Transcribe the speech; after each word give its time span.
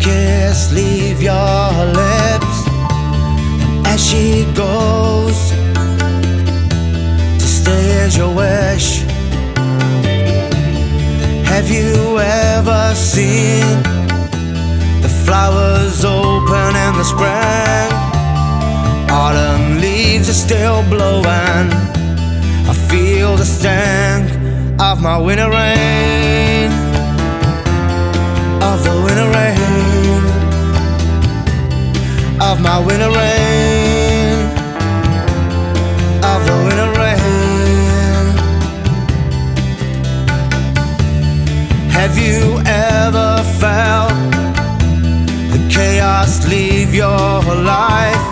kiss 0.00 0.72
leave 0.72 1.20
your 1.22 1.70
lips 2.02 2.56
And 3.86 3.94
as 3.94 4.00
she 4.08 4.44
goes 4.54 5.38
to 7.40 7.46
stay 7.46 7.84
as 8.04 8.16
your 8.16 8.34
wish. 8.34 9.04
Have 11.52 11.70
you 11.70 12.18
ever 12.18 12.94
seen 12.94 13.82
the 15.02 15.12
flowers 15.24 16.04
open 16.04 16.70
in 16.84 16.92
the 17.00 17.04
spring? 17.04 17.90
Autumn 19.10 19.80
leaves 19.80 20.28
are 20.28 20.40
still 20.46 20.82
blowing. 20.88 21.68
I 22.70 22.74
feel 22.88 23.36
the 23.36 23.44
stank 23.44 24.26
of 24.80 25.00
my 25.00 25.16
winter 25.16 25.48
rain, 25.48 26.70
of 28.60 28.82
the 28.82 28.94
winter 29.04 29.28
rain, 29.36 29.53
of 32.54 32.60
my 32.60 32.78
winter 32.78 33.10
rain, 33.10 34.38
of 36.32 36.40
the 36.48 36.56
winter 36.64 36.90
rain. 37.00 38.26
Have 41.98 42.16
you 42.16 42.42
ever 42.64 43.30
felt 43.60 44.14
the 45.52 45.60
chaos 45.68 46.46
leave 46.46 46.94
your 46.94 47.42
life 47.74 48.26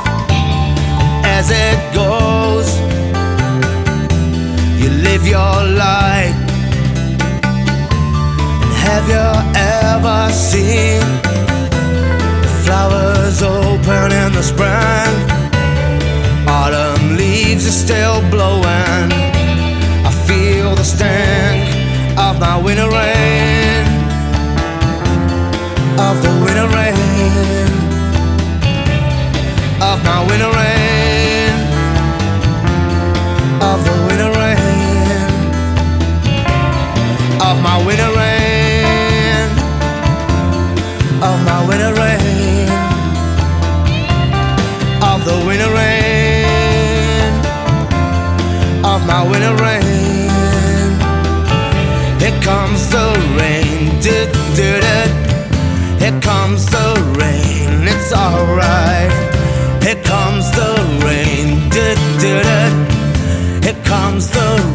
as 1.38 1.46
it 1.50 1.80
goes? 1.92 2.68
You 4.80 4.90
live 5.08 5.26
your 5.26 5.56
life. 5.86 6.21
In 14.32 14.38
the 14.38 14.42
spring? 14.42 15.14
Autumn 16.48 17.16
leaves 17.16 17.66
are 17.66 17.78
still 17.86 18.20
blowing. 18.30 19.08
I 20.08 20.12
feel 20.26 20.74
the 20.74 20.84
stank 20.84 21.60
of 22.18 22.38
my 22.40 22.56
winter 22.56 22.88
rain, 22.88 23.84
of 26.06 26.16
the 26.24 26.32
winter 26.44 26.68
rain, 26.76 27.68
of 29.88 29.96
my 30.08 30.18
winter 30.28 30.50
rain, 30.60 31.52
of 33.68 33.78
the 33.86 33.96
winter 34.06 34.30
rain, 34.40 35.28
of 37.48 37.56
my 37.66 37.76
winter 37.86 38.10
rain, 38.20 39.48
of 41.28 41.36
my 41.44 41.58
winter 41.68 41.92
rain, 41.94 42.01
of 49.12 49.26
my 49.26 49.30
winter 49.30 49.54
rain. 49.62 50.28
Here 52.20 52.40
comes 52.42 52.88
the 52.88 53.06
rain, 53.38 54.00
do 54.00 54.26
do 54.56 54.80
do. 54.80 55.00
Here 55.98 56.20
comes 56.20 56.66
the 56.66 56.86
rain, 57.18 57.88
it's 57.88 58.12
alright. 58.12 59.12
Here 59.82 60.02
comes 60.02 60.50
the 60.52 60.72
rain, 61.04 61.68
do 61.70 61.94
do 62.20 62.42
do. 62.42 62.60
Here 63.62 63.82
comes 63.84 64.28
the 64.30 64.48
rain, 64.56 64.71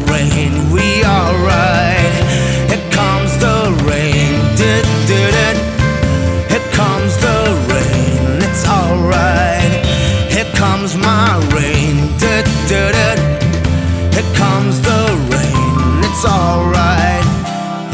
Here 14.18 14.34
comes 14.34 14.80
the 14.82 15.04
rain, 15.30 16.02
it's 16.02 16.24
alright. 16.24 17.24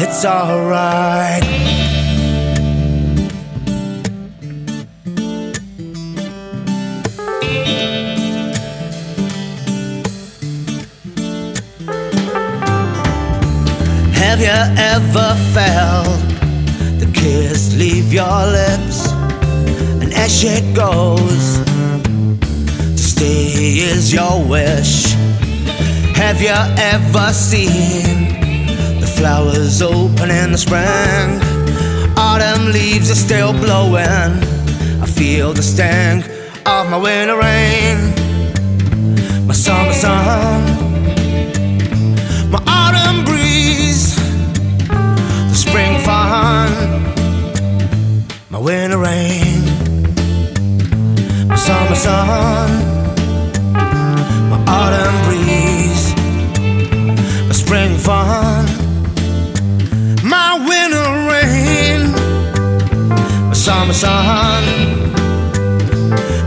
It's 0.00 0.24
alright. 0.24 1.44
Have 14.14 14.40
you 14.40 14.58
ever 14.78 15.34
felt 15.52 16.20
the 17.00 17.10
kiss 17.12 17.76
leave 17.76 18.14
your 18.14 18.24
lips? 18.24 19.12
And 20.00 20.10
as 20.14 20.42
it 20.42 20.74
goes, 20.74 21.58
to 22.96 23.02
stay 23.02 23.82
is 23.92 24.10
your 24.10 24.42
wish. 24.42 25.13
Have 26.24 26.40
you 26.40 26.48
ever 26.48 27.32
seen 27.34 28.40
the 28.98 29.06
flowers 29.06 29.82
open 29.82 30.30
in 30.30 30.52
the 30.52 30.58
spring? 30.58 31.38
Autumn 32.16 32.72
leaves 32.72 33.10
are 33.10 33.14
still 33.14 33.52
blowing. 33.52 34.32
I 35.02 35.06
feel 35.06 35.52
the 35.52 35.62
stank 35.62 36.24
of 36.64 36.88
my 36.88 36.96
winter 36.96 37.36
rain, 37.36 38.14
my 39.46 39.52
summer 39.52 39.92
sun, 39.92 40.62
my 42.50 42.62
autumn 42.66 43.26
breeze, 43.26 44.16
the 44.88 45.54
spring 45.54 46.00
fun, 46.00 46.70
my 48.48 48.58
winter 48.58 48.96
rain, 48.96 49.60
my 51.48 51.56
summer 51.56 51.94
sun, 51.94 53.03
my 54.54 54.60
autumn 54.68 55.16
breeze, 55.26 56.14
my 57.48 57.52
spring 57.52 57.96
fun, 57.98 58.66
my 60.22 60.54
winter 60.68 61.10
rain, 61.30 62.12
my 63.48 63.52
summer 63.52 63.92
sun, 63.92 64.62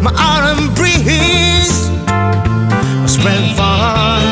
my 0.01 0.12
autumn 0.18 0.73
breeze, 0.73 1.90
my 3.03 3.07
spring 3.07 3.45
fun, 3.57 4.24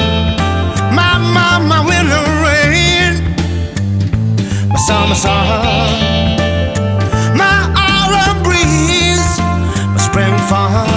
my 0.96 1.18
my 1.36 1.60
my 1.72 1.82
winter 1.90 2.26
rain, 2.48 3.12
my 4.70 4.78
summer 4.88 5.16
sun, 5.16 5.36
my 7.38 7.58
autumn 7.76 8.42
breeze, 8.44 9.40
my 9.94 9.98
spring 9.98 10.38
fun, 10.48 10.88